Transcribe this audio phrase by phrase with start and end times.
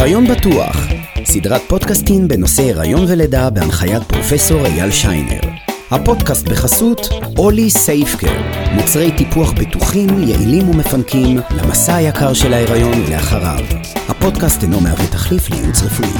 [0.00, 0.76] הריון בטוח,
[1.24, 5.40] סדרת פודקאסטים בנושא הריון ולידה בהנחיית פרופסור אייל שיינר.
[5.90, 7.00] הפודקאסט בחסות
[7.38, 8.40] אולי סייפקר,
[8.74, 13.64] מוצרי טיפוח בטוחים, יעילים ומפנקים למסע היקר של ההיריון ולאחריו.
[14.08, 16.10] הפודקאסט אינו מהווה תחליף לייעוץ רפואי.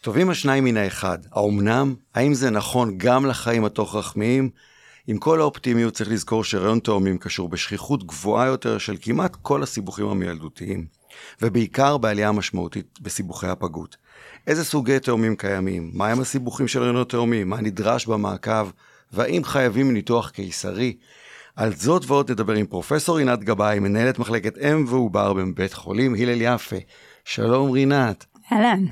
[0.00, 1.94] טובים השניים מן האחד, האומנם?
[2.14, 4.50] האם זה נכון גם לחיים התוך-רחמיים?
[5.06, 10.06] עם כל האופטימיות צריך לזכור שהריון תאומים קשור בשכיחות גבוהה יותר של כמעט כל הסיבוכים
[10.06, 10.99] המילדותיים,
[11.42, 13.96] ובעיקר בעלייה משמעותית בסיבוכי הפגות.
[14.46, 15.90] איזה סוגי תאומים קיימים?
[15.94, 17.48] מהם הסיבוכים של הריונות תאומים?
[17.48, 18.70] מה נדרש במעקב?
[19.12, 20.96] והאם חייבים ניתוח קיסרי?
[21.56, 26.42] על זאת ועוד נדבר עם פרופסור רינת גבאי, מנהלת מחלקת אם ועובר בבית חולים הלל
[26.42, 26.76] יפה.
[27.24, 28.24] שלום רינת.
[28.52, 28.84] אהלן.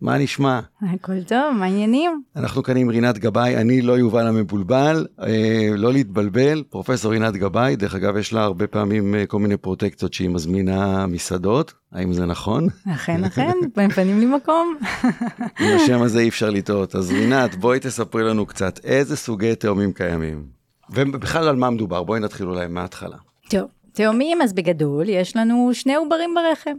[0.00, 0.60] מה נשמע?
[0.82, 2.22] הכל טוב, מה העניינים?
[2.36, 7.76] אנחנו כאן עם רינת גבאי, אני לא יובל המבולבל, אה, לא להתבלבל, פרופסור רינת גבאי,
[7.76, 12.26] דרך אגב יש לה הרבה פעמים אה, כל מיני פרוטקציות שהיא מזמינה מסעדות, האם זה
[12.26, 12.66] נכון?
[12.94, 14.76] אכן, אכן, מפנים לי מקום.
[15.60, 19.92] עם השם הזה אי אפשר לטעות, אז רינת, בואי תספרי לנו קצת איזה סוגי תאומים
[19.92, 20.46] קיימים,
[20.90, 23.16] ובכלל על מה מדובר, בואי נתחיל אולי מההתחלה.
[23.50, 26.76] טוב, תאומים, אז בגדול, יש לנו שני עוברים ברחם.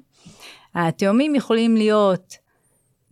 [0.75, 2.46] התאומים יכולים להיות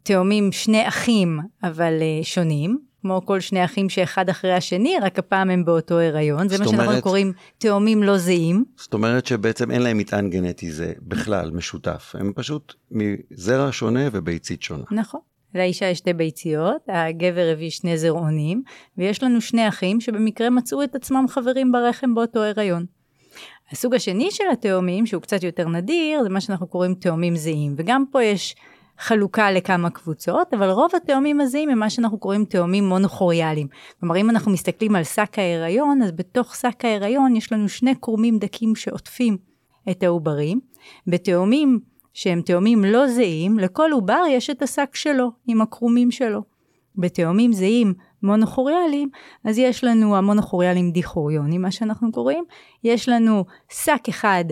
[0.05, 5.49] תאומים שני אחים, אבל uh, שונים, כמו כל שני אחים שאחד אחרי השני, רק הפעם
[5.49, 8.65] הם באותו הריון, זה מה שאנחנו קוראים תאומים לא זהים.
[8.77, 14.63] זאת אומרת שבעצם אין להם מטען גנטי זה בכלל משותף, הם פשוט מזרע שונה וביצית
[14.63, 14.83] שונה.
[14.91, 15.19] נכון.
[15.55, 18.63] לאישה יש שתי ביציות, הגבר הביא שני זרעונים,
[18.97, 22.85] ויש לנו שני אחים שבמקרה מצאו את עצמם חברים ברחם באותו הריון.
[23.71, 28.03] הסוג השני של התאומים, שהוא קצת יותר נדיר, זה מה שאנחנו קוראים תאומים זהים, וגם
[28.11, 28.55] פה יש
[28.99, 33.67] חלוקה לכמה קבוצות, אבל רוב התאומים הזהים הם מה שאנחנו קוראים תאומים מונוכוריאליים.
[33.99, 38.39] כלומר, אם אנחנו מסתכלים על שק ההיריון, אז בתוך שק ההיריון יש לנו שני קרומים
[38.39, 39.37] דקים שעוטפים
[39.91, 40.59] את העוברים.
[41.07, 41.79] בתאומים
[42.13, 46.41] שהם תאומים לא זהים, לכל עובר יש את השק שלו, עם הקרומים שלו.
[46.97, 49.09] בתאומים זהים מונוכוריאליים,
[49.43, 52.43] אז יש לנו המונוכוריאליים דיכוריונים, מה שאנחנו קוראים,
[52.83, 54.45] יש לנו שק אחד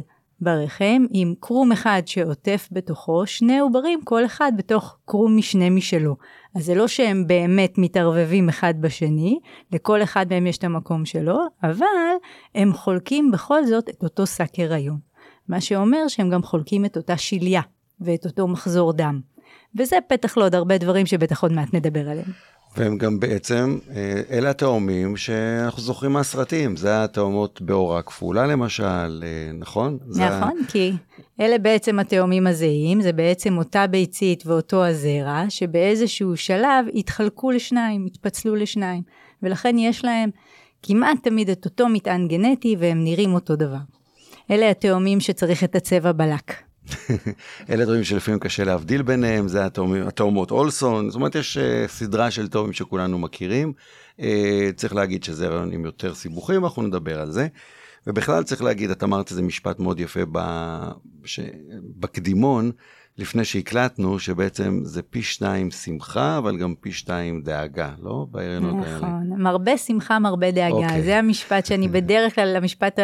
[0.44, 6.16] ברחם עם קרום אחד שעוטף בתוכו שני עוברים, כל אחד בתוך קרום משנה משלו.
[6.56, 9.40] אז זה לא שהם באמת מתערבבים אחד בשני,
[9.72, 11.86] לכל אחד מהם יש את המקום שלו, אבל
[12.56, 14.98] הם חולקים בכל זאת את אותו שק הריון.
[15.48, 17.62] מה שאומר שהם גם חולקים את אותה שליה
[18.02, 19.22] ואת אותו מחזור דם.
[19.78, 22.32] וזה פתח לעוד הרבה דברים שבטח עוד מעט נדבר עליהם.
[22.78, 29.24] והם גם בעצם, אה, אלה התאומים שאנחנו זוכרים מהסרטים, זה התאומות באורה כפולה למשל,
[29.54, 29.98] נכון?
[30.08, 30.68] נכון, זה...
[30.68, 30.92] כי
[31.42, 38.56] אלה בעצם התאומים הזהים, זה בעצם אותה ביצית ואותו הזרע, שבאיזשהו שלב התחלקו לשניים, התפצלו
[38.56, 39.02] לשניים,
[39.44, 40.30] ולכן יש להם
[40.84, 43.78] כמעט תמיד את אותו מטען גנטי והם נראים אותו דבר.
[44.52, 46.54] אלה התאומים שצריך את הצבע בלק.
[47.70, 52.48] אלה דברים שלפעמים קשה להבדיל ביניהם, זה התאומות אולסון, זאת אומרת יש uh, סדרה של
[52.48, 53.74] תאומים שכולנו מכירים.
[54.20, 54.24] Uh,
[54.76, 57.48] צריך להגיד שזה רעיון עם יותר סיבוכים, אנחנו נדבר על זה.
[58.08, 60.40] ובכלל צריך להגיד, את אמרת איזה משפט מאוד יפה ב...
[61.26, 61.40] ש...
[62.00, 62.72] בקדימון,
[63.18, 68.26] לפני שהקלטנו, שבעצם זה פי שתיים שמחה, אבל גם פי שתיים דאגה, לא?
[68.32, 68.98] בהריונות האלה.
[68.98, 70.76] נכון, מרבה שמחה, מרבה דאגה.
[70.76, 71.04] אוקיי.
[71.04, 73.00] זה המשפט שאני בדרך כלל, המשפט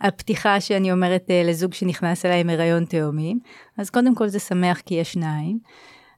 [0.00, 3.38] הפתיחה שאני אומרת אה, לזוג שנכנס אליי עם הריון תאומים.
[3.78, 5.58] אז קודם כל זה שמח כי יש שניים.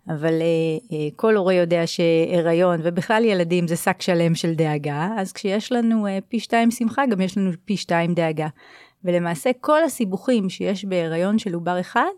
[0.08, 5.32] אבל uh, uh, כל הורה יודע שהיריון ובכלל ילדים זה שק שלם של דאגה, אז
[5.32, 8.48] כשיש לנו uh, פי שתיים שמחה, גם יש לנו פי שתיים דאגה.
[9.04, 12.10] ולמעשה כל הסיבוכים שיש בהיריון של עובר אחד,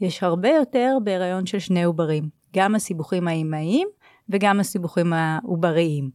[0.00, 3.88] יש הרבה יותר בהיריון של שני עוברים, גם הסיבוכים האימהיים
[4.28, 6.10] וגם הסיבוכים העובריים.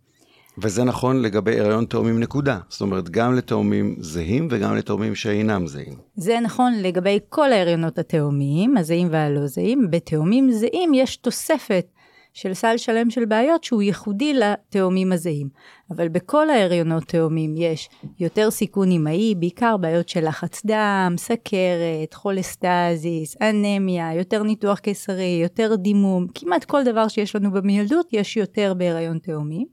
[0.58, 5.94] וזה נכון לגבי הריון תאומים נקודה, זאת אומרת גם לתאומים זהים וגם לתאומים שאינם זהים.
[6.16, 11.86] זה נכון לגבי כל ההריונות התאומיים, הזהים והלא זהים, בתאומים זהים יש תוספת
[12.34, 15.50] של סל שלם של בעיות שהוא ייחודי לתאומים הזהים.
[15.92, 23.36] אבל בכל ההריונות תאומים יש יותר סיכון אימהי, בעיקר בעיות של לחץ דם, סכרת, חולסטזיס,
[23.42, 29.20] אנמיה, יותר ניתוח קיסרי, יותר דימום, כמעט כל דבר שיש לנו במילדות יש יותר בהריון
[29.20, 29.66] תאומים.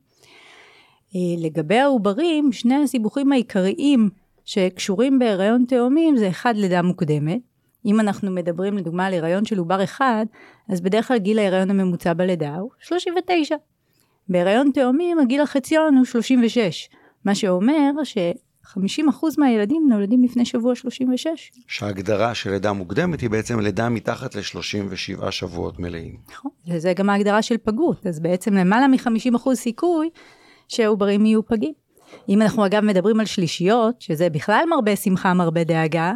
[1.16, 4.08] אה, לגבי העוברים, שני הסיבוכים העיקריים
[4.44, 7.40] שקשורים בהיריון תאומים זה אחד לידה מוקדמת,
[7.86, 10.26] אם אנחנו מדברים לדוגמה על הריון של עובר אחד,
[10.68, 13.56] אז בדרך כלל גיל ההיריון הממוצע בלידה הוא 39.
[14.28, 16.88] בהיריון תאומים הגיל החציון הוא 36,
[17.24, 21.50] מה שאומר ש-50% מהילדים נולדים לפני שבוע 36.
[21.66, 26.16] שההגדרה של לידה מוקדמת היא בעצם לידה מתחת ל-37 שבועות מלאים.
[26.30, 30.10] נכון, וזה גם ההגדרה של פגות, אז בעצם למעלה מ-50% סיכוי
[30.68, 31.72] שהעוברים יהיו פגים.
[32.28, 36.12] אם אנחנו אגב מדברים על שלישיות, שזה בכלל מרבה שמחה, מרבה דאגה,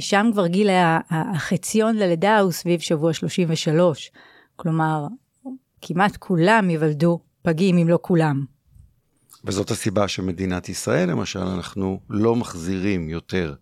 [0.00, 0.68] שם כבר גיל
[1.10, 4.10] החציון ללידה הוא סביב שבוע 33.
[4.56, 5.06] כלומר,
[5.80, 8.44] כמעט כולם ייוולדו פגים, אם לא כולם.
[9.44, 13.54] וזאת הסיבה שמדינת ישראל, למשל, אנחנו לא מחזירים יותר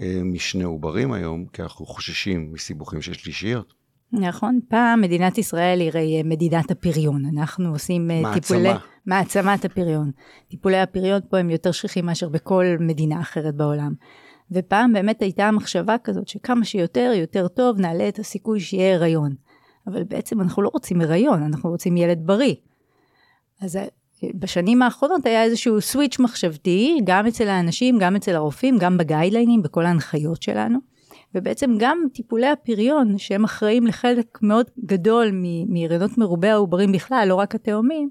[0.00, 3.74] אה, משני עוברים היום, כי אנחנו חוששים מסיבוכים של שלישיות.
[4.12, 8.40] נכון, פעם מדינת ישראל היא הרי מדינת הפריון, אנחנו עושים אה, מעצמה.
[8.40, 8.68] טיפולי...
[9.06, 10.10] מעצמת הפריון.
[10.48, 13.94] טיפולי הפריון פה הם יותר שכיחים מאשר בכל מדינה אחרת בעולם.
[14.54, 19.34] ופעם באמת הייתה מחשבה כזאת שכמה שיותר, יותר טוב, נעלה את הסיכוי שיהיה הריון.
[19.86, 22.54] אבל בעצם אנחנו לא רוצים הריון, אנחנו רוצים ילד בריא.
[23.60, 23.86] אז אה,
[24.34, 29.86] בשנים האחרונות היה איזשהו סוויץ' מחשבתי, גם אצל האנשים, גם אצל הרופאים, גם בגיידליינים, בכל
[29.86, 30.78] ההנחיות שלנו.
[31.34, 35.30] ובעצם גם טיפולי הפריון, שהם אחראים לחלק מאוד גדול
[35.68, 38.10] מהריונות מרובי העוברים בכלל, לא רק התאומים,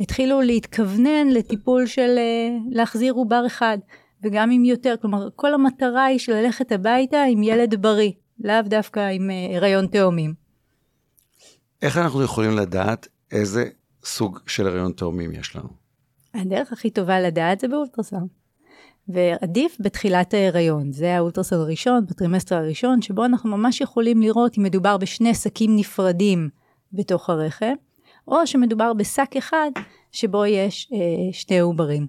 [0.00, 3.78] התחילו להתכוונן לטיפול של אה, להחזיר עובר אחד,
[4.22, 8.12] וגם עם יותר, כלומר כל המטרה היא של ללכת הביתה עם ילד בריא,
[8.44, 10.34] לאו דווקא עם אה, הריון תאומים.
[11.82, 13.64] איך אנחנו יכולים לדעת איזה
[14.04, 15.68] סוג של הריון תאומים יש לנו?
[16.34, 18.28] הדרך הכי טובה לדעת זה באולטרסאונד.
[19.08, 24.96] ועדיף בתחילת ההיריון, זה האולטרסאונד הראשון, בטרימסטר הראשון, שבו אנחנו ממש יכולים לראות אם מדובר
[24.96, 26.48] בשני שקים נפרדים
[26.92, 27.74] בתוך הרחם,
[28.28, 29.70] או שמדובר בשק אחד
[30.12, 30.98] שבו יש אה,
[31.32, 32.06] שני עוברים.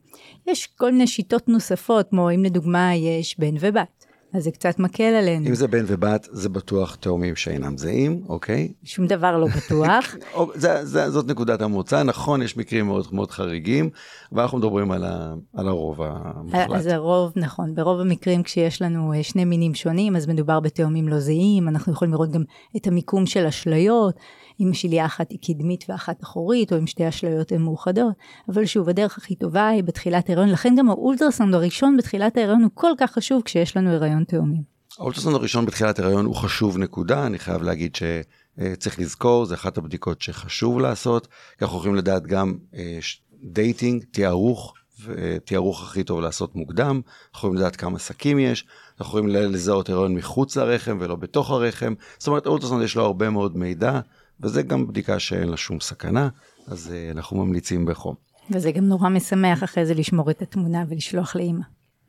[0.47, 4.05] יש כל מיני שיטות נוספות, כמו אם לדוגמה יש בן ובת.
[4.33, 5.47] אז זה קצת מקל עלינו.
[5.47, 8.73] אם זה בן ובת, זה בטוח תאומים שאינם זהים, אוקיי?
[8.83, 10.15] שום דבר לא בטוח.
[10.55, 13.89] זה, זה, זאת נקודת המוצא, נכון, יש מקרים מאוד מאוד חריגים,
[14.31, 16.69] ואנחנו מדברים על, ה, על הרוב המוחלט.
[16.75, 21.19] אז הרוב, נכון, ברוב המקרים כשיש לנו אה, שני מינים שונים, אז מדובר בתאומים לא
[21.19, 22.43] זהים, אנחנו יכולים לראות גם
[22.77, 24.15] את המיקום של אשליות,
[24.59, 28.13] אם שליה אחת היא קדמית ואחת אחורית, או אם שתי אשליות הן מאוחדות.
[28.49, 32.71] אבל שוב, הדרך הכי טובה היא בתחילת ההיריון, לכן גם האולטרסאונד הראשון בתחילת ההיריון הוא
[32.73, 34.79] כל כך חשוב כשיש לנו הריון תאומים.
[34.99, 40.21] האולטרסאונד הראשון בתחילת ההיריון הוא חשוב נקודה, אני חייב להגיד שצריך לזכור, זה אחת הבדיקות
[40.21, 41.27] שחשוב לעשות,
[41.57, 42.99] כי אנחנו יכולים לדעת גם אה,
[43.43, 44.73] dating, תיארוך,
[45.05, 47.01] ותיארוך הכי טוב לעשות מוקדם,
[47.33, 48.65] אנחנו יכולים לדעת כמה שקים יש,
[48.99, 53.29] אנחנו יכולים לזהות הריון מחוץ לרחם ולא בתוך הרחם, זאת אומרת אולטרסאונד יש לו הרבה
[53.29, 53.99] מאוד מידע,
[54.43, 56.29] וזה גם בדיקה שאין לה שום סכנה,
[56.67, 58.15] אז אה, אנחנו ממליצים בחום.
[58.51, 61.63] וזה גם נורא משמח אחרי זה לשמור את התמונה ולשלוח לאימא.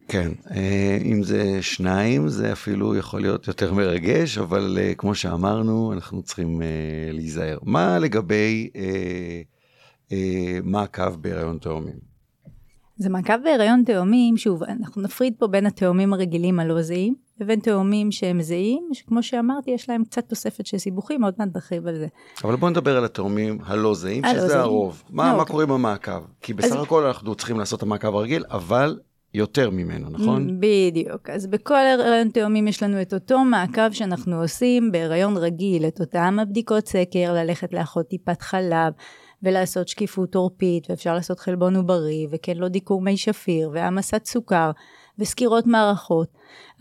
[0.08, 0.52] כן, אה,
[1.04, 6.62] אם זה שניים זה אפילו יכול להיות יותר מרגש, אבל אה, כמו שאמרנו, אנחנו צריכים
[7.12, 7.58] להיזהר.
[7.62, 8.70] מה לגבי
[10.62, 12.09] מעקב בהיריון תאומים?
[13.00, 18.12] זה מעקב בהיריון תאומים, שוב, אנחנו נפריד פה בין התאומים הרגילים הלא זהים, לבין תאומים
[18.12, 22.06] שהם זהים, שכמו שאמרתי, יש להם קצת תוספת של סיבוכים, עוד מעט נרחיב על זה.
[22.44, 24.60] אבל בואו נדבר על התאומים הלא זהים, שזה זהים.
[24.60, 25.02] הרוב.
[25.10, 25.52] מה, לא, מה אוקיי.
[25.52, 26.24] קורה במעקב?
[26.40, 26.82] כי בסך אז...
[26.82, 28.98] הכל אנחנו צריכים לעשות את המעקב הרגיל, אבל
[29.34, 30.60] יותר ממנו, נכון?
[30.60, 31.30] בדיוק.
[31.30, 36.38] אז בכל הריון תאומים יש לנו את אותו מעקב שאנחנו עושים בהריון רגיל, את אותם
[36.42, 38.92] הבדיקות סקר, ללכת לאחות טיפת חלב.
[39.42, 44.70] ולעשות שקיפות עורפית, ואפשר לעשות חלבון עוברי, וכן לא דיקור מי שפיר, והעמסת סוכר,
[45.18, 46.28] וסקירות מערכות.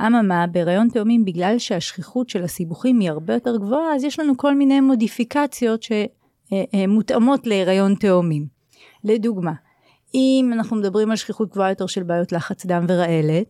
[0.01, 4.55] אממה, בהיריון תאומים, בגלל שהשכיחות של הסיבוכים היא הרבה יותר גבוהה, אז יש לנו כל
[4.55, 8.45] מיני מודיפיקציות שמותאמות להיריון תאומים.
[9.03, 9.53] לדוגמה,
[10.13, 13.45] אם אנחנו מדברים על שכיחות גבוהה יותר של בעיות לחץ דם ורעלת,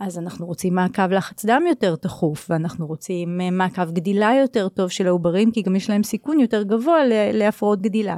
[0.00, 5.06] אז אנחנו רוצים מעקב לחץ דם יותר תכוף, ואנחנו רוצים מעקב גדילה יותר טוב של
[5.06, 6.96] העוברים, כי גם יש להם סיכון יותר גבוה
[7.32, 8.16] להפרעות גדילה.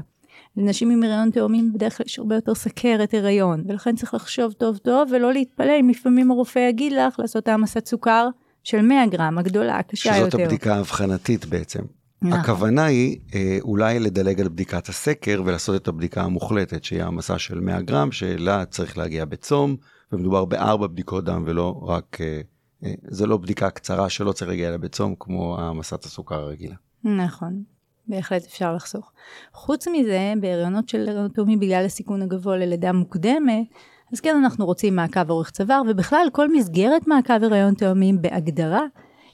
[0.58, 4.76] לנשים עם הריון תאומים בדרך כלל יש הרבה יותר סכרת הריון, ולכן צריך לחשוב טוב
[4.76, 8.28] טוב ולא להתפלא אם לפעמים הרופא יגיד לך לעשות העמסת סוכר
[8.64, 10.28] של 100 גרם, הגדולה, הקשה יותר.
[10.28, 11.82] שזאת הבדיקה האבחנתית בעצם.
[12.22, 12.40] נכון.
[12.40, 17.60] הכוונה היא אה, אולי לדלג על בדיקת הסקר ולעשות את הבדיקה המוחלטת, שהיא העמסה של
[17.60, 19.76] 100 גרם, שאלה צריך להגיע בצום,
[20.12, 22.40] ומדובר בארבע בדיקות דם ולא רק, אה,
[22.84, 26.74] אה, זה לא בדיקה קצרה שלא צריך להגיע אליה בצום, כמו העמסת הסוכר הרגילה.
[27.04, 27.62] נכון.
[28.08, 29.12] בהחלט אפשר לחסוך.
[29.52, 33.66] חוץ מזה, בהריונות של הריונות תאומים בגלל הסיכון הגבוה ללידה מוקדמת,
[34.12, 38.82] אז כן אנחנו רוצים מעקב אורך צוואר, ובכלל כל מסגרת מעקב הריון תאומים בהגדרה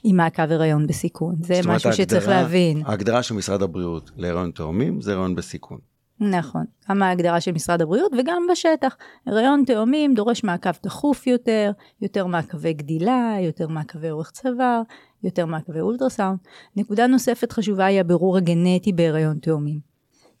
[0.03, 1.35] היא מעקב הריון בסיכון.
[1.41, 2.83] זה משהו ההגדרה, שצריך להבין.
[2.85, 5.77] ההגדרה של משרד הבריאות להריון תאומים זה הריון בסיכון.
[6.19, 8.97] נכון, גם ההגדרה של משרד הבריאות וגם בשטח.
[9.27, 14.81] הריון תאומים דורש מעקב תכוף יותר, יותר מעקבי גדילה, יותר מעקבי אורך צוואר,
[15.25, 16.37] יותר מעקבי אולטרסאונד.
[16.75, 19.79] נקודה נוספת חשובה היא הבירור הגנטי בהריון תאומים.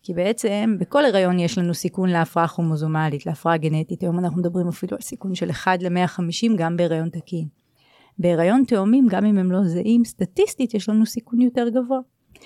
[0.01, 4.01] כי בעצם בכל הריון יש לנו סיכון להפרעה כרומוזומלית, להפרעה גנטית.
[4.01, 7.47] היום אנחנו מדברים אפילו על סיכון של 1 ל-150 גם בהריון תקין.
[8.19, 11.99] בהריון תאומים, גם אם הם לא זהים, סטטיסטית יש לנו סיכון יותר גבוה.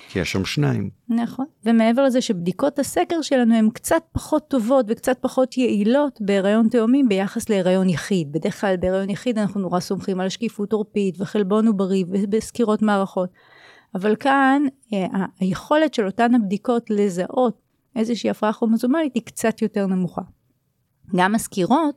[0.09, 0.89] כי יש שם שניים.
[1.09, 7.09] נכון, ומעבר לזה שבדיקות הסקר שלנו הן קצת פחות טובות וקצת פחות יעילות בהיריון תאומים
[7.09, 8.31] ביחס להיריון יחיד.
[8.31, 13.29] בדרך כלל בהיריון יחיד אנחנו נורא סומכים על שקיפות עורפית וחלבון עוברי ובסקירות מערכות.
[13.95, 14.63] אבל כאן
[14.93, 17.61] אה, היכולת של אותן הבדיקות לזהות
[17.95, 20.21] איזושהי הפרעה כרומוזומלית היא קצת יותר נמוכה.
[21.15, 21.95] גם הסקירות,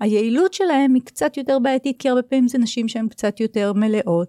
[0.00, 4.28] היעילות שלהם היא קצת יותר בעייתית, כי הרבה פעמים זה נשים שהן קצת יותר מלאות,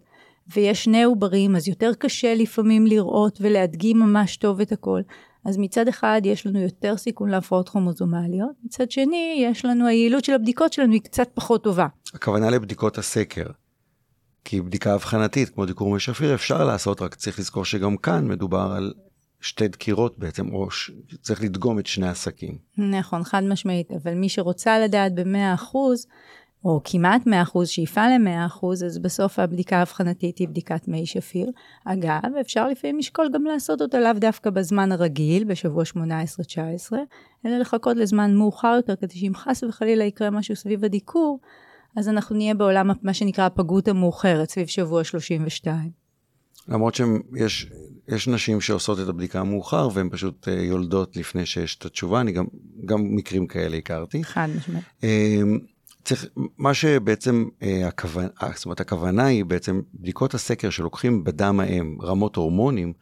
[0.56, 5.02] ויש שני עוברים, אז יותר קשה לפעמים לראות ולהדגים ממש טוב את הכל.
[5.46, 10.34] אז מצד אחד יש לנו יותר סיכון להפרעות כרומוזומליות, מצד שני יש לנו, היעילות של
[10.34, 11.88] הבדיקות שלנו היא קצת פחות טובה.
[12.14, 13.46] הכוונה לבדיקות הסקר.
[14.46, 18.74] כי בדיקה אבחנתית, כמו דיקור מי שפיר, אפשר לעשות, רק צריך לזכור שגם כאן מדובר
[18.76, 18.94] על
[19.42, 20.92] שתי דקירות בעצם, או ש...
[21.22, 22.58] צריך לדגום את שני השקים.
[22.78, 25.76] נכון, חד משמעית, אבל מי שרוצה לדעת ב-100%,
[26.66, 31.52] או כמעט 100%, שאיפה ל-100%, אז בסוף הבדיקה האבחנתית היא בדיקת מי שפיר.
[31.86, 35.98] אגב, אפשר לפעמים לשקול גם לעשות אותה לאו דווקא בזמן הרגיל, בשבוע 18-19,
[37.46, 41.40] אלא לחכות לזמן מאוחר יותר, כדי שאם חס וחלילה יקרה משהו סביב הדיקור,
[41.98, 46.04] אז אנחנו נהיה בעולם מה שנקרא הפגות המאוחרת, סביב שבוע 32.
[46.68, 47.68] למרות שיש
[48.08, 52.32] יש נשים שעושות את הבדיקה המאוחר והן פשוט uh, יולדות לפני שיש את התשובה, אני
[52.32, 52.46] גם,
[52.86, 54.24] גם מקרים כאלה הכרתי.
[54.24, 54.84] חד משמעית.
[56.04, 56.26] צריך,
[56.58, 62.36] מה שבעצם uh, הכוונה, זאת אומרת הכוונה היא בעצם בדיקות הסקר שלוקחים בדם האם רמות
[62.36, 62.94] הורמונים,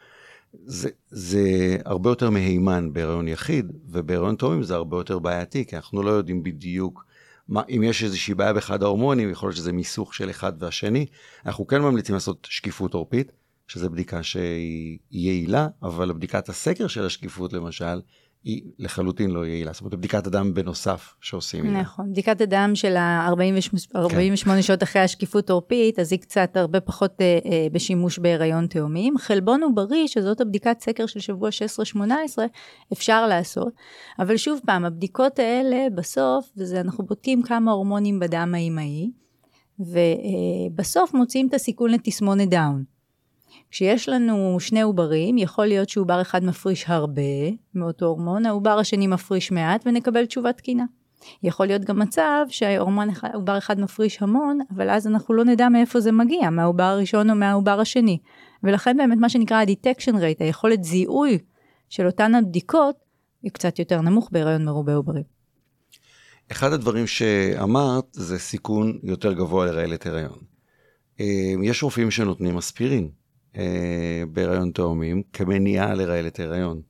[0.65, 6.03] זה, זה הרבה יותר מהימן בהיריון יחיד, ובהיריון תאומים זה הרבה יותר בעייתי, כי אנחנו
[6.03, 7.05] לא יודעים בדיוק
[7.47, 11.05] מה, אם יש איזושהי בעיה באחד ההורמונים, יכול להיות שזה מיסוך של אחד והשני.
[11.45, 13.31] אנחנו כן ממליצים לעשות שקיפות עורפית,
[13.67, 18.01] שזו בדיקה שהיא יעילה, אבל בדיקת הסקר של השקיפות למשל,
[18.43, 19.73] היא לחלוטין לא יעילה.
[19.73, 21.77] זאת אומרת, בדיקת הדם בנוסף שעושים.
[21.77, 24.61] נכון, בדיקת הדם של ה-48 כן.
[24.61, 29.17] שעות אחרי השקיפות עורפית, אז היא קצת הרבה פחות אה, אה, בשימוש בהיריון תאומים.
[29.17, 31.49] חלבון עוברי, שזאת הבדיקת סקר של שבוע
[31.95, 32.01] 16-18,
[32.93, 33.73] אפשר לעשות.
[34.19, 39.11] אבל שוב פעם, הבדיקות האלה בסוף, וזה אנחנו בודקים כמה הורמונים בדם האימהי,
[39.79, 42.83] ובסוף מוצאים את הסיכון לתסמונת דאון.
[43.71, 47.21] כשיש לנו שני עוברים, יכול להיות שעובר אחד מפריש הרבה
[47.75, 50.85] מאותו הורמון, העובר השני מפריש מעט ונקבל תשובה תקינה.
[51.43, 56.11] יכול להיות גם מצב שעובר אחד מפריש המון, אבל אז אנחנו לא נדע מאיפה זה
[56.11, 58.17] מגיע, מהעובר הראשון או מהעובר השני.
[58.63, 61.37] ולכן באמת מה שנקרא ה-detection rate, היכולת זיהוי
[61.89, 62.95] של אותן הבדיקות,
[63.43, 65.23] היא קצת יותר נמוך בהיריון מרובה עוברים.
[66.51, 70.39] אחד הדברים שאמרת זה סיכון יותר גבוה לרעלת הריון.
[71.19, 73.09] אה, יש רופאים שנותנים אספירין.
[73.57, 76.81] אה, בהיריון תאומים כמניעה לרעלת הריון.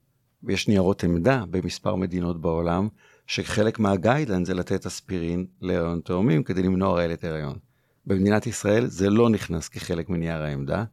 [0.43, 2.87] ויש ניירות עמדה במספר מדינות בעולם,
[3.27, 7.57] שחלק מהגיידלנד זה לתת אספירין להיריון תאומים כדי למנוע רעלת הריון.
[8.05, 10.83] במדינת ישראל זה לא נכנס כחלק מנייר העמדה.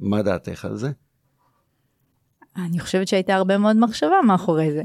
[0.00, 0.90] מה דעתך על זה?
[2.56, 4.82] אני חושבת שהייתה הרבה מאוד מחשבה מאחורי זה.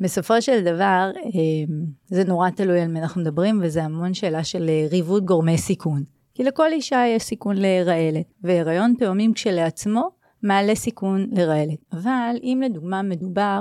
[0.00, 1.74] בסופו של דבר, אה,
[2.06, 6.04] זה נורא תלוי על מי אנחנו מדברים, וזה המון שאלה של אה, ריבוד גורמי סיכון.
[6.34, 10.10] כי לכל אישה יש סיכון להירעלת, והיריון תאומים כשלעצמו
[10.42, 11.78] מעלה סיכון להירעלת.
[11.92, 13.60] אבל אם לדוגמה מדובר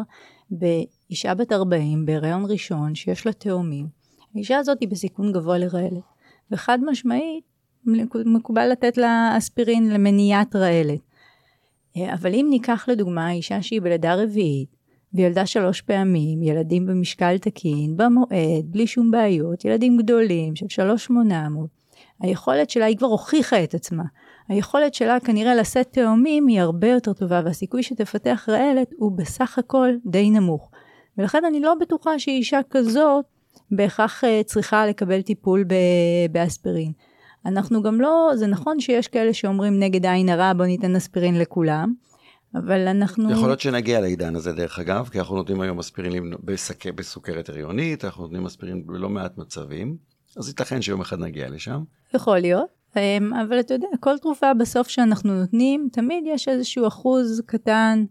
[0.51, 3.87] באישה בת 40 בהיריון ראשון שיש לה תאומים,
[4.35, 6.03] האישה הזאת היא בסיכון גבוה להירעלת,
[6.51, 7.43] וחד משמעית
[8.25, 10.99] מקובל לתת לה אספירין למניעת רעלת.
[12.13, 14.69] אבל אם ניקח לדוגמה אישה שהיא בלידה רביעית,
[15.13, 21.49] וילדה שלוש פעמים, ילדים במשקל תקין, במועד, בלי שום בעיות, ילדים גדולים של שלוש שמונה
[21.49, 21.80] מאות,
[22.21, 24.03] היכולת שלה, היא כבר הוכיחה את עצמה.
[24.47, 29.89] היכולת שלה כנראה לשאת תאומים היא הרבה יותר טובה, והסיכוי שתפתח רעלת הוא בסך הכל
[30.05, 30.71] די נמוך.
[31.17, 33.25] ולכן אני לא בטוחה שאישה כזאת
[33.71, 35.65] בהכרח uh, צריכה לקבל טיפול
[36.31, 36.91] באספירין.
[37.45, 41.93] אנחנו גם לא, זה נכון שיש כאלה שאומרים נגד עין הרע בוא ניתן אספירין לכולם,
[42.55, 43.31] אבל אנחנו...
[43.31, 46.33] יכול להיות שנגיע לעידן הזה דרך אגב, כי אנחנו נותנים היום אספירין.
[46.95, 49.97] בסוכרת הריונית, אנחנו נותנים אספירין בלא מעט מצבים,
[50.37, 51.83] אז ייתכן שיום אחד נגיע לשם.
[52.13, 57.41] יכול להיות, אמ, אבל אתה יודע, כל תרופה בסוף שאנחנו נותנים, תמיד יש איזשהו אחוז
[57.45, 58.05] קטן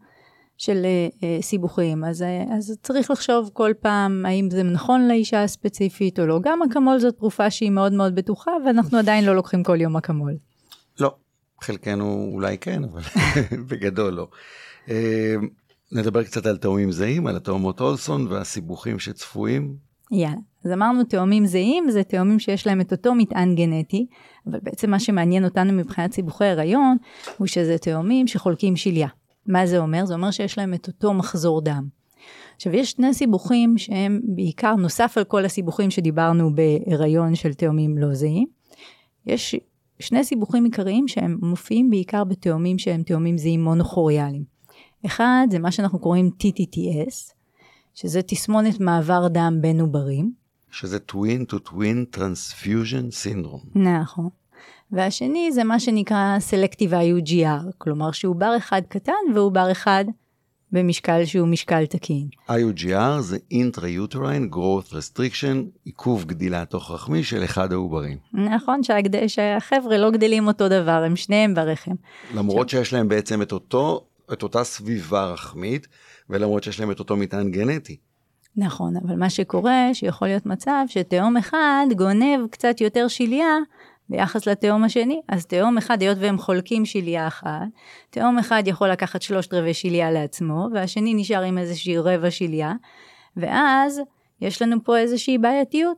[0.61, 2.05] של אה, אה, סיבוכים.
[2.05, 6.41] אז, אה, אז צריך לחשוב כל פעם האם זה נכון לאישה הספציפית או לא.
[6.43, 10.37] גם אקמול זאת תרופה שהיא מאוד מאוד בטוחה, ואנחנו עדיין לא לוקחים כל יום אקמול.
[11.01, 11.15] לא,
[11.61, 13.01] חלקנו אולי כן, אבל
[13.69, 14.29] בגדול לא.
[15.93, 19.90] נדבר קצת על תאומים זהים, על התאומות אולסון והסיבוכים שצפויים.
[20.11, 20.37] יאללה.
[20.65, 24.07] אז אמרנו תאומים זהים, זה תאומים שיש להם את אותו מטען גנטי,
[24.47, 26.97] אבל בעצם מה שמעניין אותנו מבחינת סיבוכי הריון,
[27.39, 29.09] הוא שזה תאומים שחולקים שליה.
[29.47, 30.07] מה זה אומר?
[30.07, 31.89] זה אומר שיש להם את אותו מחזור דם.
[32.57, 38.15] עכשיו יש שני סיבוכים שהם בעיקר, נוסף על כל הסיבוכים שדיברנו בהיריון של תאומים לא
[38.15, 38.47] זהים,
[39.27, 39.57] יש
[39.99, 44.45] שני סיבוכים עיקריים שהם מופיעים בעיקר בתאומים שהם תאומים זהים מונוכוריאליים.
[45.07, 47.40] אחד זה מה שאנחנו קוראים TTTS,
[47.95, 50.33] שזה תסמונת מעבר דם בין עוברים.
[50.71, 53.79] שזה Twin to Twin Transfusion Syndrome.
[53.79, 54.29] נכון.
[54.93, 60.05] והשני זה מה שנקרא Selective IUGR, כלומר שעובר אחד קטן ועובר אחד
[60.73, 62.29] במשקל שהוא משקל תקין.
[62.49, 68.19] IUGR זה Intrauterine Growth Restriction, עיכוב גדילה תוך רחמי של אחד העוברים.
[68.33, 69.27] נכון שהגד...
[69.27, 71.95] שהחבר'ה לא גדלים אותו דבר, הם שניהם ברחם.
[72.35, 75.87] למרות שיש להם בעצם את אותו, את אותה סביבה רחמית,
[76.31, 77.97] ולמרות שיש להם את אותו מטען גנטי.
[78.57, 83.57] נכון, אבל מה שקורה, שיכול להיות מצב שתאום אחד גונב קצת יותר שליה
[84.09, 85.21] ביחס לתאום השני.
[85.29, 87.69] אז תאום אחד, היות והם חולקים שליה אחת,
[88.11, 92.73] תאום אחד יכול לקחת שלושת רבעי שליה לעצמו, והשני נשאר עם איזושהי רבע שליה,
[93.37, 94.01] ואז
[94.41, 95.97] יש לנו פה איזושהי בעייתיות.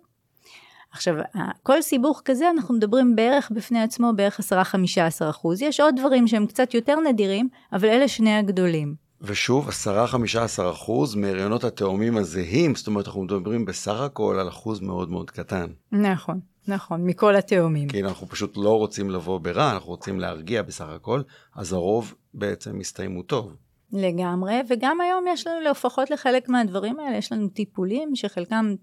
[0.92, 1.14] עכשיו,
[1.62, 5.62] כל סיבוך כזה, אנחנו מדברים בערך בפני עצמו בערך 10-15 אחוז.
[5.62, 8.94] יש עוד דברים שהם קצת יותר נדירים, אבל אלה שני הגדולים.
[9.22, 9.72] ושוב, 10-15
[10.70, 15.66] אחוז מהריונות התאומים הזהים, זאת אומרת, אנחנו מדברים בסך הכל על אחוז מאוד מאוד קטן.
[15.92, 16.40] נכון.
[16.68, 17.88] נכון, מכל התאומים.
[17.88, 21.22] כי אנחנו פשוט לא רוצים לבוא ברע, אנחנו רוצים להרגיע בסך הכל,
[21.54, 23.56] אז הרוב בעצם הסתיימו טוב.
[23.92, 28.74] לגמרי, וגם היום יש לנו, לפחות לחלק מהדברים האלה, יש לנו טיפולים שחלקם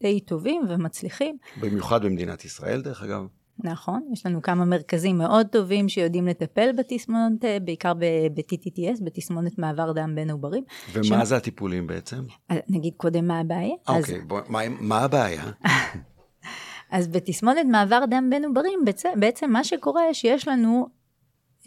[0.00, 1.36] די טובים ומצליחים.
[1.60, 3.26] במיוחד במדינת ישראל, דרך אגב.
[3.64, 10.14] נכון, יש לנו כמה מרכזים מאוד טובים שיודעים לטפל בתסמונת, בעיקר ב-TTTS, בתסמונת מעבר דם
[10.14, 10.64] בין עוברים.
[10.92, 11.28] ומה ש...
[11.28, 12.22] זה הטיפולים בעצם?
[12.68, 13.74] נגיד קודם מה הבעיה.
[13.88, 14.22] אוקיי, אז...
[14.26, 15.44] בוא, מה, מה הבעיה?
[16.90, 18.80] אז בתסמונת מעבר דם בין עוברים,
[19.16, 20.86] בעצם מה שקורה שיש לנו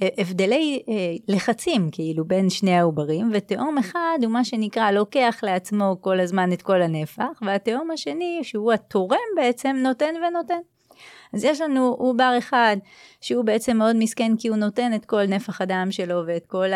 [0.01, 0.93] אה, הבדלי אה,
[1.27, 6.62] לחצים כאילו בין שני העוברים, ותאום אחד הוא מה שנקרא לוקח לעצמו כל הזמן את
[6.62, 10.60] כל הנפח, והתאום השני שהוא התורם בעצם נותן ונותן.
[11.33, 12.77] אז יש לנו עובר אחד
[13.21, 16.69] שהוא בעצם מאוד מסכן כי הוא נותן את כל נפח הדם שלו ואת כל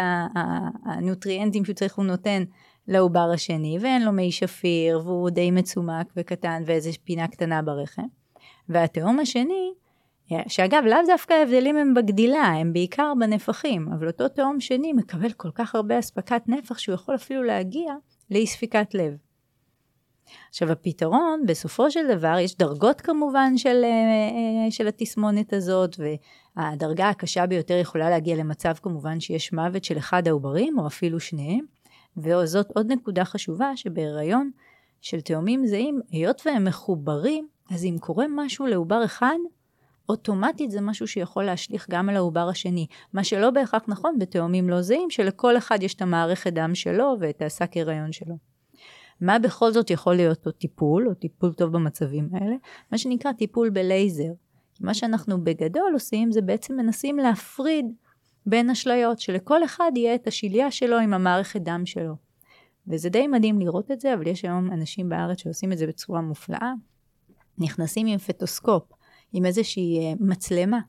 [0.85, 2.43] הנוטריאנטים שהוא צריך הוא נותן
[2.88, 8.05] לעובר השני, ואין לו מי שפיר והוא די מצומק וקטן ואיזה פינה קטנה ברחם.
[8.69, 9.74] והתאום השני,
[10.47, 15.51] שאגב, לאו דווקא ההבדלים הם בגדילה, הם בעיקר בנפחים, אבל אותו תאום שני מקבל כל
[15.56, 17.93] כך הרבה אספקת נפח שהוא יכול אפילו להגיע
[18.32, 19.24] לאי ספיקת לב.
[20.49, 25.95] עכשיו הפתרון, בסופו של דבר, יש דרגות כמובן של, אה, אה, של התסמונת הזאת,
[26.57, 31.65] והדרגה הקשה ביותר יכולה להגיע למצב כמובן שיש מוות של אחד העוברים, או אפילו שניהם,
[32.17, 34.51] וזאת עוד נקודה חשובה, שבהיריון
[35.01, 39.38] של תאומים זהים, היות והם מחוברים, אז אם קורה משהו לעובר אחד,
[40.09, 42.88] אוטומטית זה משהו שיכול להשליך גם על העובר השני.
[43.13, 47.41] מה שלא בהכרח נכון בתאומים לא זהים, שלכל אחד יש את המערכת דם שלו ואת
[47.41, 48.55] השק הריון שלו.
[49.21, 52.56] מה בכל זאת יכול להיות או טיפול, או טיפול טוב במצבים האלה?
[52.91, 54.32] מה שנקרא טיפול בלייזר.
[54.82, 57.86] מה שאנחנו בגדול עושים זה בעצם מנסים להפריד
[58.45, 62.15] בין השליות, שלכל אחד יהיה את השליה שלו עם המערכת דם שלו.
[62.88, 66.21] וזה די מדהים לראות את זה, אבל יש היום אנשים בארץ שעושים את זה בצורה
[66.21, 66.73] מופלאה.
[67.58, 68.84] נכנסים עם פטוסקופ,
[69.34, 70.80] עם איזושהי אה, מצלמה,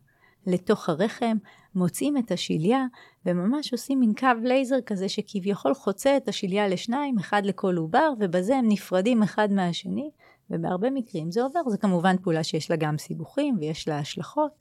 [0.46, 1.36] לתוך הרחם,
[1.74, 2.86] מוצאים את השליה,
[3.26, 8.56] וממש עושים מין קו לייזר כזה שכביכול חוצה את השליה לשניים, אחד לכל עובר, ובזה
[8.56, 10.10] הם נפרדים אחד מהשני,
[10.50, 11.60] ובהרבה מקרים זה עובר.
[11.68, 14.52] זה כמובן פעולה שיש לה גם סיבוכים ויש לה השלכות,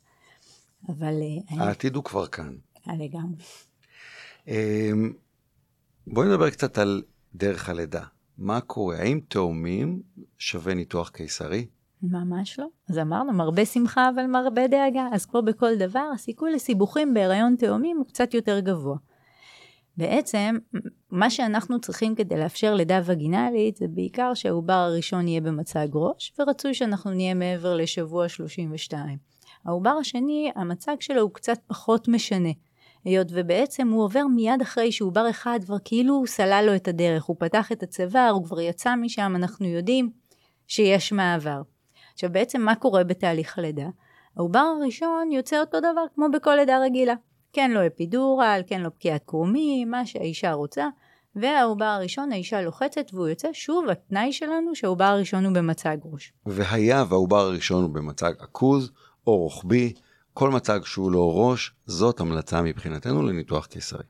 [0.90, 1.14] אבל...
[1.52, 2.56] אה, העתיד הוא כבר כאן.
[2.88, 3.44] לגמרי.
[4.48, 5.14] אמ,
[6.08, 7.04] בואי נדבר קצת על
[7.36, 8.04] דרך הלידה.
[8.38, 8.98] מה קורה?
[8.98, 10.02] האם תאומים
[10.38, 11.66] שווה ניתוח קיסרי?
[12.04, 12.68] ממש לא.
[12.90, 15.08] אז אמרנו, מרבה שמחה אבל מרבה דאגה.
[15.12, 18.98] אז כמו בכל דבר, הסיכוי לסיבוכים בהיריון תאומים הוא קצת יותר גבוה.
[19.98, 20.58] בעצם,
[21.12, 26.74] מה שאנחנו צריכים כדי לאפשר לידה וגינלית, זה בעיקר שהעובר הראשון יהיה במצג ראש, ורצוי
[26.74, 29.18] שאנחנו נהיה מעבר לשבוע 32.
[29.66, 32.50] העובר השני, המצג שלו הוא קצת פחות משנה.
[33.06, 37.24] היות ובעצם הוא עובר מיד אחרי שעובר אחד כבר כאילו הוא סלל לו את הדרך,
[37.24, 40.10] הוא פתח את הצוואר, הוא כבר יצא משם, אנחנו יודעים
[40.68, 41.62] שיש מעבר.
[42.16, 43.88] עכשיו בעצם מה קורה בתהליך הלידה?
[44.38, 47.14] העובר הראשון יוצא אותו דבר כמו בכל לידה רגילה.
[47.54, 50.88] כן לו לא אפידורל, כן לו לא פקיעת קרומים, מה שהאישה רוצה,
[51.36, 56.34] והעובר הראשון האישה לוחצת והוא יוצא, שוב התנאי שלנו שהעובר הראשון הוא במצג ראש.
[56.46, 58.92] והיה והעובר הראשון הוא במצג עכוז
[59.28, 59.94] או רוחבי,
[60.34, 64.04] כל מצג שהוא לא ראש, זאת המלצה מבחינתנו לניתוח קיסרי.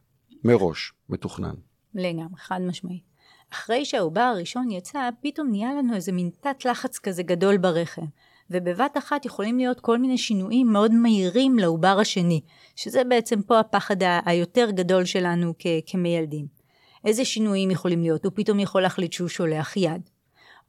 [0.44, 1.56] מראש, מתוכנן.
[1.96, 3.15] לגמרי, חד משמעית.
[3.54, 8.06] אחרי שהעובר הראשון יצא, פתאום נהיה לנו איזה מין תת לחץ כזה גדול ברחם.
[8.50, 12.42] ובבת אחת יכולים להיות כל מיני שינויים מאוד מהירים לעובר השני,
[12.76, 16.46] שזה בעצם פה הפחד היותר גדול שלנו כ- כמיילדים.
[17.06, 18.26] איזה שינויים יכולים להיות?
[18.26, 20.10] הוא פתאום יכול להחליט שהוא שולח יד,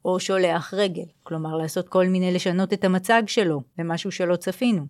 [0.05, 4.85] או שולח רגל, כלומר לעשות כל מיני, לשנות את המצג שלו, למשהו שלא צפינו.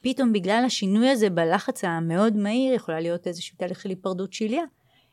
[0.00, 4.64] פתאום בגלל השינוי הזה בלחץ המאוד מהיר יכולה להיות איזשהו תהליך של היפרדות שליה.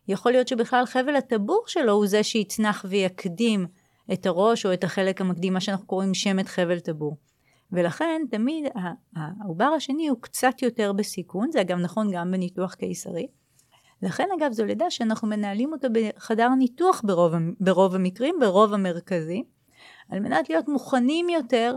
[0.08, 3.68] יכול להיות שבכלל חבל הטבור שלו הוא זה שיצנח ויקדים
[4.14, 7.18] את הראש או את החלק המקדים, מה שאנחנו קוראים שמת חבל טבור.
[7.72, 8.66] ולכן תמיד
[9.16, 13.28] העובר השני הוא קצת יותר בסיכון, זה אגב נכון גם בניתוח קיסרי.
[14.02, 19.44] לכן אגב זו לידה שאנחנו מנהלים אותה בחדר ניתוח ברוב, ברוב המקרים, ברוב המרכזי,
[20.10, 21.76] על מנת להיות מוכנים יותר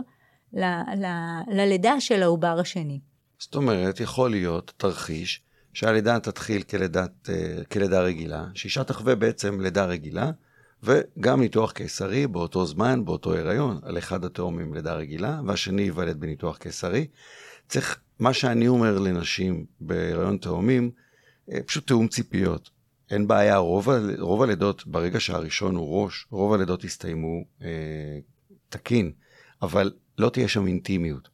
[0.53, 0.63] ל,
[0.97, 1.05] ל,
[1.47, 2.99] ללידה של העובר השני.
[3.39, 5.44] זאת אומרת, יכול להיות תרחיש
[5.75, 10.31] שהלידה תתחיל כלידת, אה, כלידה רגילה, שאישה תחווה בעצם לידה רגילה,
[10.83, 16.57] וגם ניתוח קיסרי באותו זמן, באותו הריון, על אחד התאומים לידה רגילה, והשני ייוולד בניתוח
[16.57, 17.07] קיסרי.
[17.67, 20.91] צריך, מה שאני אומר לנשים בהריון תאומים,
[21.51, 22.69] אה, פשוט תיאום ציפיות.
[23.11, 27.67] אין בעיה, רוב, רוב הלידות, ברגע שהראשון הוא ראש, רוב הלידות יסתיימו אה,
[28.69, 29.11] תקין,
[29.61, 31.29] אבל לא תהיה שם אינטימיות.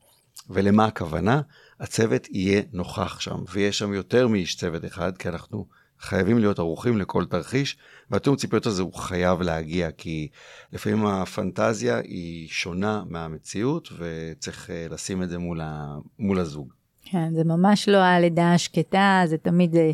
[0.49, 1.41] ולמה הכוונה?
[1.81, 5.65] הצוות יהיה נוכח שם, ויש שם יותר מאיש צוות אחד, כי אנחנו
[5.99, 7.77] חייבים להיות ערוכים לכל תרחיש,
[8.11, 10.27] והתיאום ציפיות הזה הוא חייב להגיע, כי
[10.73, 16.73] לפעמים הפנטזיה היא שונה מהמציאות, וצריך אה, לשים את זה מול, ה, מול הזוג.
[17.05, 19.91] כן, זה ממש לא הלידה השקטה, זה תמיד, אה,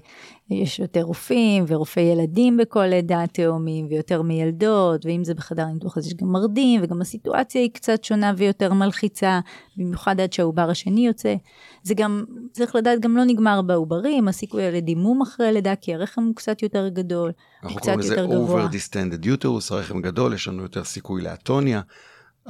[0.49, 6.07] יש יותר רופאים ורופאי ילדים בכל לידה תאומים ויותר מילדות, ואם זה בחדר ניתוח אז
[6.07, 9.39] יש גם מרדים, וגם הסיטואציה היא קצת שונה ויותר מלחיצה,
[9.77, 11.35] במיוחד עד שהעובר השני יוצא.
[11.83, 16.35] זה גם, צריך לדעת, גם לא נגמר בעוברים, הסיכוי לדימום אחרי לידה, כי הרחם הוא
[16.35, 17.31] קצת יותר גדול,
[17.63, 18.63] הוא קצת יותר גבוה.
[18.63, 21.81] אנחנו קוראים לזה over distended uterus, הרחם גדול, יש לנו יותר סיכוי לאטוניה,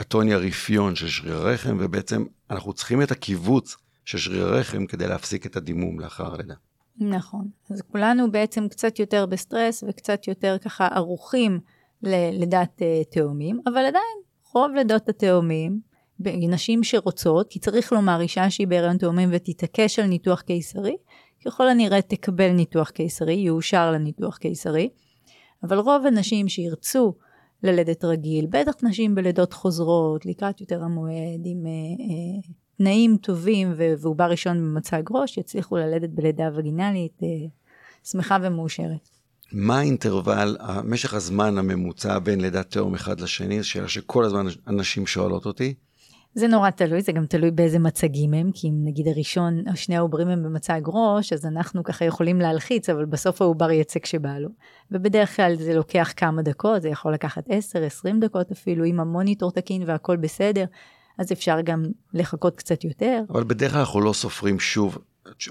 [0.02, 3.78] אטוניה רפיון של שריר הרחם, ובעצם אנחנו צריכים את הקיבוץ.
[4.08, 6.54] של שריר הרחם כדי להפסיק את הדימום לאחר הלידה.
[6.98, 7.48] נכון.
[7.70, 11.60] אז כולנו בעצם קצת יותר בסטרס וקצת יותר ככה ערוכים
[12.04, 14.17] ללידת uh, תאומים, אבל עדיין
[14.54, 15.80] רוב לידות התאומים,
[16.20, 20.98] נשים שרוצות, כי צריך לומר אישה שהיא בהיריון תאומים ותתעקש על ניתוח קיסרי,
[21.46, 24.89] ככל הנראה תקבל ניתוח קיסרי, יאושר לניתוח קיסרי,
[25.63, 27.13] אבל רוב הנשים שירצו
[27.63, 34.29] ללדת רגיל, בטח נשים בלידות חוזרות, לקראת יותר המועד, עם uh, uh, תנאים טובים ועובר
[34.29, 37.27] ראשון במצג ראש, יצליחו ללדת בלידה וגינלית אה,
[38.03, 39.09] שמחה ומאושרת.
[39.51, 43.61] מה האינטרוול, משך הזמן הממוצע בין לידת תאום אחד לשני?
[43.61, 45.73] זו שאלה שכל הזמן אנשים שואלות אותי.
[46.33, 50.27] זה נורא תלוי, זה גם תלוי באיזה מצגים הם, כי אם נגיד הראשון, שני העוברים
[50.27, 54.49] הם במצג ראש, אז אנחנו ככה יכולים להלחיץ, אבל בסוף העובר יצא כשבא לו.
[54.91, 57.51] ובדרך כלל זה לוקח כמה דקות, זה יכול לקחת 10-20
[58.21, 60.65] דקות אפילו, אם המוניטור תקין והכל בסדר.
[61.17, 63.21] אז אפשר גם לחכות קצת יותר.
[63.30, 64.97] אבל בדרך כלל אנחנו לא סופרים שוב.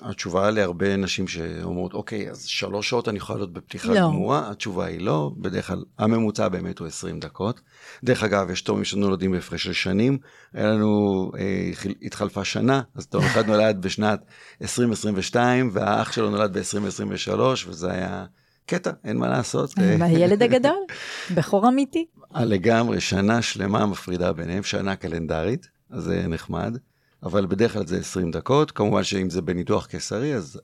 [0.03, 4.01] התשובה להרבה נשים שאומרות, אוקיי, אז שלוש שעות אני יכולה להיות בפתיחה לא.
[4.01, 7.61] גמורה, התשובה היא לא, בדרך כלל הממוצע באמת הוא 20 דקות.
[8.05, 10.19] דרך אגב, יש תאומים שנולדים בהפרש של שנים,
[10.53, 11.71] היה לנו, אה,
[12.03, 14.25] התחלפה שנה, אז תאום אחד נולד בשנת
[14.63, 18.25] 2022, והאח שלו נולד ב-2023, וזה היה
[18.67, 19.75] קטע, אין מה לעשות.
[20.01, 20.79] הילד הגדול,
[21.35, 22.07] בכור אמיתי.
[22.41, 26.77] לגמרי, שנה שלמה מפרידה ביניהם, שנה קלנדרית, אז זה נחמד,
[27.23, 30.61] אבל בדרך כלל זה 20 דקות, כמובן שאם זה בניתוח קיסרי, אז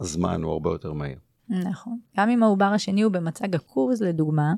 [0.00, 1.18] הזמן הוא הרבה יותר מהיר.
[1.48, 1.98] נכון.
[2.16, 4.54] גם אם העובר השני הוא במצג עכוז, לדוגמה,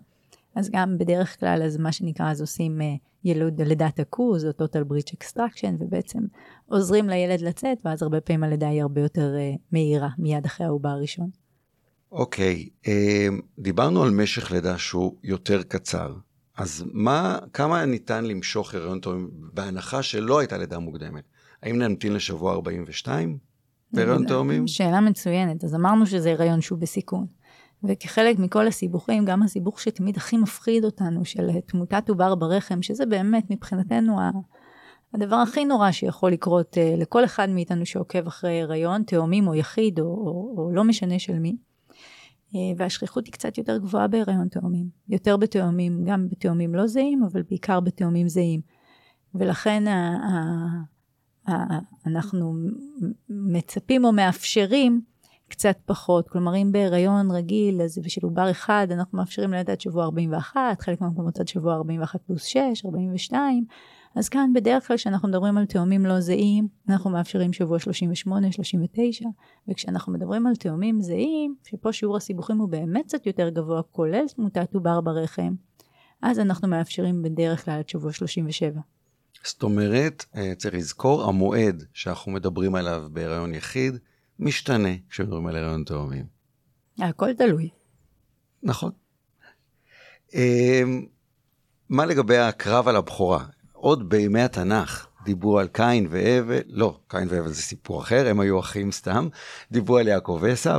[0.54, 4.85] אז גם בדרך כלל, אז מה שנקרא, אז עושים אה, ילוד לידת עכוז, או total
[4.90, 6.18] breach extraction, ובעצם
[6.66, 10.88] עוזרים לילד לצאת, ואז הרבה פעמים הלידה היא הרבה יותר אה, מהירה, מיד אחרי העובר
[10.88, 11.31] הראשון.
[12.12, 16.14] אוקיי, אמ, דיברנו על משך לידה שהוא יותר קצר.
[16.57, 21.25] אז מה, כמה ניתן למשוך הריון תאומים בהנחה שלא הייתה לידה מוקדמת?
[21.62, 23.38] האם נמתין לשבוע 42
[23.92, 24.66] בהריון תאומים?
[24.66, 25.64] שאלה מצוינת.
[25.64, 27.27] אז אמרנו שזה הריון שהוא בסיכון.
[27.85, 33.51] וכחלק מכל הסיבוכים, גם הסיבוך שתמיד הכי מפחיד אותנו, של תמותת עובר ברחם, שזה באמת
[33.51, 34.16] מבחינתנו
[35.14, 40.01] הדבר הכי נורא שיכול לקרות uh, לכל אחד מאיתנו שעוקב אחרי הריון, תאומים או יחיד,
[40.01, 41.57] או, או, או לא משנה של מי.
[42.54, 44.88] אה, והשכיחות היא קצת יותר גבוהה בהיריון תאומים.
[45.08, 48.61] יותר בתאומים, גם בתאומים לא זהים, אבל בעיקר בתאומים זהים.
[49.34, 50.18] ולכן ה-
[51.48, 52.54] ה- ה- אנחנו
[53.28, 55.00] מצפים או מאפשרים
[55.48, 56.28] קצת פחות.
[56.28, 61.00] כלומר, אם בהיריון רגיל, אז בשביל עובר אחד, אנחנו מאפשרים ללדת עד שבוע 41, חלק
[61.00, 63.64] מהמקומות עד שבוע 41 פלוס 6, 42.
[64.14, 69.25] אז כאן בדרך כלל כשאנחנו מדברים על תאומים לא זהים, אנחנו מאפשרים שבוע 38, 39,
[69.68, 74.75] וכשאנחנו מדברים על תאומים זהים, שפה שיעור הסיבוכים הוא באמת קצת יותר גבוה, כולל תמותת
[74.75, 75.55] עובר ברחם,
[76.23, 78.81] אז אנחנו מאפשרים בדרך כלל עד שבוע 37.
[79.44, 83.99] זאת אומרת, אה, צריך לזכור, המועד שאנחנו מדברים עליו בהיריון יחיד,
[84.38, 86.27] משתנה כשמדברים על הריון תאומים.
[86.99, 87.68] הכל תלוי.
[88.62, 88.90] נכון.
[90.35, 90.83] אה,
[91.88, 93.44] מה לגבי הקרב על הבכורה?
[93.80, 98.60] עוד בימי התנ"ך דיברו על קין והבל, לא, קין והבל זה סיפור אחר, הם היו
[98.60, 99.28] אחים סתם,
[99.72, 100.70] דיברו על יעקב ועשו,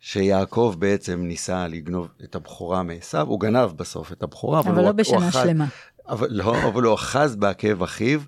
[0.00, 4.86] שיעקב בעצם ניסה לגנוב את הבכורה מעשו, הוא גנב בסוף את הבכורה, אבל, אבל לא
[4.86, 5.66] הוא, בשנה הוא אחז, שלמה.
[6.08, 8.20] אבל לא, אבל הוא אחז בעקב אחיו,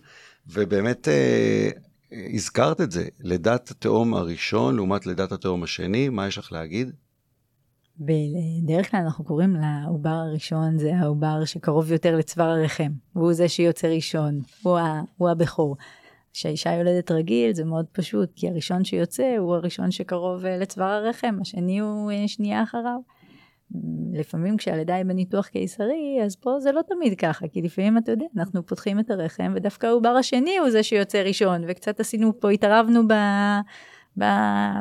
[0.46, 1.70] ובאמת אה,
[2.34, 6.92] הזכרת את זה, לידת התאום הראשון לעומת לידת התאום השני, מה יש לך להגיד?
[8.00, 13.88] בדרך כלל אנחנו קוראים לעובר הראשון, זה העובר שקרוב יותר לצוואר הרחם, והוא זה שיוצא
[13.88, 14.78] ראשון, הוא,
[15.16, 15.76] הוא הבכור.
[16.32, 21.38] כשהאישה יולדת רגיל זה מאוד פשוט, כי הראשון שיוצא הוא הראשון שקרוב אה, לצוואר הרחם,
[21.40, 22.98] השני הוא אה, שנייה אחריו.
[24.12, 28.26] לפעמים כשהלידה היא בניתוח קיסרי, אז פה זה לא תמיד ככה, כי לפעמים אתה יודע,
[28.36, 33.08] אנחנו פותחים את הרחם, ודווקא העובר השני הוא זה שיוצא ראשון, וקצת עשינו פה, התערבנו
[33.08, 33.12] ב,
[34.18, 34.24] ב,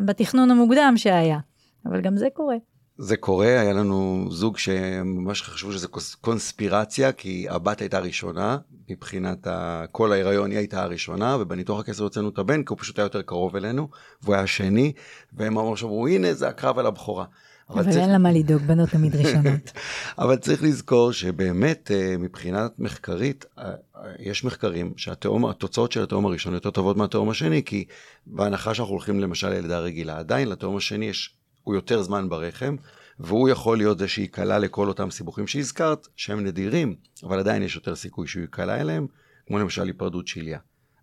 [0.06, 1.40] בתכנון המוקדם שהיה,
[1.86, 2.56] אבל גם זה קורה.
[2.98, 5.88] זה קורה, היה לנו זוג שממש חשבו שזה
[6.22, 8.58] קונספירציה, כי הבת הייתה ראשונה,
[8.90, 9.48] מבחינת
[9.92, 13.22] כל ההיריון היא הייתה הראשונה, ובניתוח הכסף הוצאנו את הבן, כי הוא פשוט היה יותר
[13.22, 13.90] קרוב אלינו,
[14.22, 14.94] והוא היה השני,
[15.34, 17.26] והם ממש אמרו, הנה זה הקרב על הבכורה.
[17.70, 18.04] אבל, אבל צריך...
[18.04, 19.72] אין לה מה לדאוג, בנות תמיד ראשונות.
[20.18, 23.72] אבל צריך לזכור שבאמת אה, מבחינת מחקרית, אה,
[24.20, 27.86] יש מחקרים שהתוצאות של התאום הראשון יותר טובות מהתאום השני, כי
[28.26, 32.76] בהנחה שאנחנו הולכים למשל ללידה רגילה, עדיין לתאום השני יש הוא יותר זמן ברחם,
[33.20, 37.96] והוא יכול להיות זה שייקלע לכל אותם סיבוכים שהזכרת, שהם נדירים, אבל עדיין יש יותר
[37.96, 39.08] סיכוי שהוא ייקלע אליהם,
[39.48, 40.60] כמו למשל היפרדות שליה.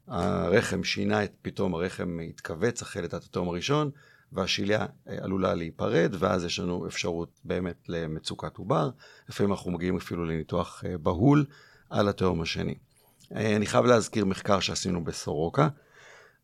[0.09, 3.91] הרחם שינה את, פתאום הרחם התכווץ אחרי לידת התאום הראשון,
[4.33, 8.91] והשליה אה, עלולה להיפרד, ואז יש לנו אפשרות באמת למצוקת עובר.
[9.29, 11.45] לפעמים אנחנו מגיעים אפילו לניתוח אה, בהול
[11.91, 12.75] על התאום השני.
[13.37, 15.69] אה, אני חייב להזכיר מחקר שעשינו בסורוקה,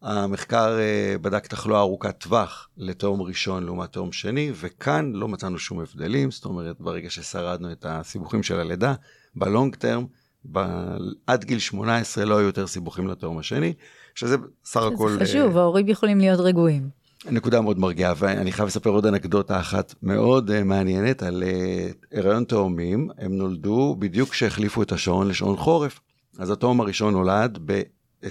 [0.02, 5.80] המחקר אה, בדק תחלואה ארוכת טווח לתאום ראשון לעומת תאום שני, וכאן לא מצאנו שום
[5.80, 8.94] הבדלים, זאת אומרת, ברגע ששרדנו את הסיבוכים של הלידה,
[9.36, 10.06] בלונג טרם,
[10.52, 13.72] ב- עד גיל 18 לא היו יותר סיבוכים לתאום השני,
[14.14, 15.10] שזה סך הכל...
[15.10, 16.88] זה חשוב, uh, ההורים יכולים להיות רגועים.
[17.30, 22.44] נקודה מאוד מרגיעה, ואני חייב לספר עוד אנקדוטה אחת מאוד uh, מעניינת על uh, הריון
[22.44, 26.00] תאומים, הם נולדו בדיוק כשהחליפו את השעון לשעון חורף.
[26.38, 27.82] אז התאום הראשון נולד ב...
[28.24, 28.28] 23.50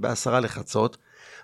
[0.00, 0.96] בעשרה לחצות,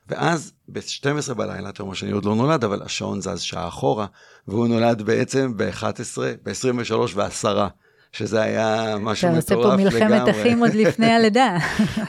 [0.09, 4.07] ואז ב-12 בלילה, תאום השני עוד לא נולד, אבל השעון זז שעה אחורה,
[4.49, 7.69] והוא נולד בעצם ב-11, ב-23 ועשרה.
[8.13, 9.87] שזה היה משהו מטורף לגמרי.
[9.87, 11.57] אתה עושה פה מלחמת אחים עוד לפני הלידה.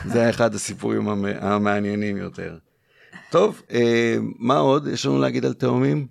[0.05, 1.07] זה היה אחד הסיפורים
[1.39, 2.57] המעניינים יותר.
[3.31, 6.07] טוב, אה, מה עוד יש לנו להגיד על תאומים?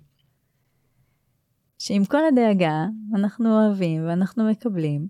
[1.79, 5.07] שעם כל הדאגה, אנחנו אוהבים ואנחנו מקבלים,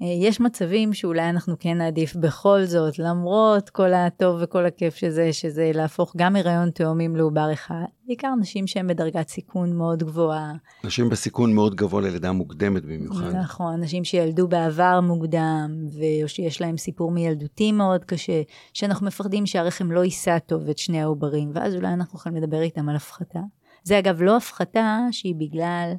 [0.00, 5.70] יש מצבים שאולי אנחנו כן נעדיף בכל זאת, למרות כל הטוב וכל הכיף שזה, שזה
[5.74, 10.52] להפוך גם הריון תאומים לעובר אחד, בעיקר נשים שהן בדרגת סיכון מאוד גבוהה.
[10.84, 13.34] נשים בסיכון מאוד גבוה ללידה מוקדמת במיוחד.
[13.34, 15.86] נכון, נשים שילדו בעבר מוקדם,
[16.22, 21.02] או שיש להם סיפור מילדותי מאוד קשה, שאנחנו מפחדים שהרחם לא יישא טוב את שני
[21.02, 23.40] העוברים, ואז אולי אנחנו יכולים לדבר איתם על הפחתה.
[23.84, 25.92] זה אגב לא הפחתה שהיא בגלל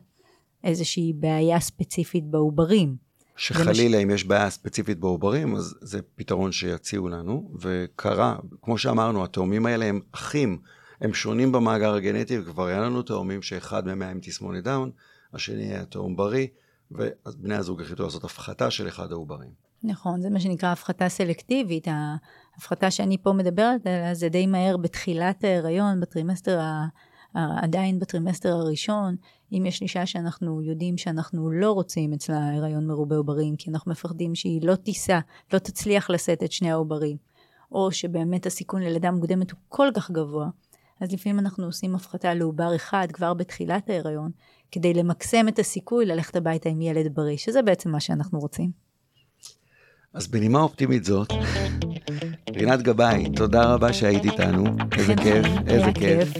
[0.63, 3.08] איזושהי בעיה ספציפית בעוברים.
[3.39, 9.65] שחלילה אם יש בעיה ספציפית בעוברים, אז זה פתרון שיציעו לנו, וקרה, כמו שאמרנו, התאומים
[9.65, 10.57] האלה הם אחים,
[11.01, 14.91] הם שונים במאגר הגנטי, וכבר היה לנו תאומים שאחד מהם היה עם תסמונת דאון,
[15.33, 16.47] השני היה תאום בריא,
[16.91, 19.49] ובני הזוג החליטו לעשות הפחתה של אחד העוברים.
[19.83, 21.87] נכון, זה מה שנקרא הפחתה סלקטיבית.
[21.87, 26.87] ההפחתה שאני פה מדברת עליה זה די מהר בתחילת ההיריון, בטרימסטר ה...
[27.33, 29.15] עדיין בטרימסטר הראשון,
[29.51, 34.35] אם יש אישה שאנחנו יודעים שאנחנו לא רוצים אצלה הריון מרובה עוברים, כי אנחנו מפחדים
[34.35, 35.19] שהיא לא תישא,
[35.53, 37.17] לא תצליח לשאת את שני העוברים,
[37.71, 40.49] או שבאמת הסיכון ללידה מוקדמת הוא כל כך גבוה,
[40.99, 44.31] אז לפעמים אנחנו עושים הפחתה לעובר אחד כבר בתחילת ההיריון,
[44.71, 48.71] כדי למקסם את הסיכוי ללכת הביתה עם ילד בריא, שזה בעצם מה שאנחנו רוצים.
[50.13, 51.33] אז בנימה אופטימית זאת,
[52.55, 54.65] רינת גבאי, תודה רבה שהיית איתנו,
[54.97, 56.33] איזה כיף, איזה כיף.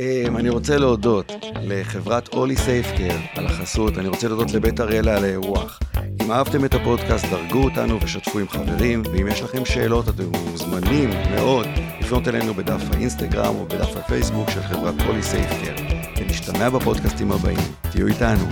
[0.00, 1.32] אמ, אני רוצה להודות
[1.62, 5.80] לחברת אולי סייפקר על החסות, אני רוצה להודות לבית אריאלה על האירוח.
[6.22, 11.10] אם אהבתם את הפודקאסט, דרגו אותנו ושתפו עם חברים, ואם יש לכם שאלות, אתם מוזמנים
[11.34, 11.66] מאוד
[12.00, 15.74] לפנות אלינו בדף האינסטגרם או בדף הפייסבוק של חברת אולי סייפקר.
[16.16, 17.58] ונשתמע בפודקאסטים הבאים.
[17.90, 18.44] תהיו איתנו.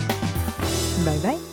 [1.05, 1.48] ביי ביי.